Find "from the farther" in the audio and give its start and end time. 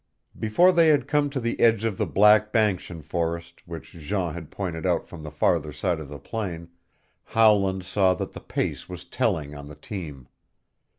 5.07-5.71